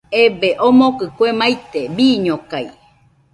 Ebee, 0.21 0.51
omokɨ 0.67 1.05
kue 1.17 1.29
maite, 1.39 1.79
bɨñokaɨɨɨ 1.95 2.75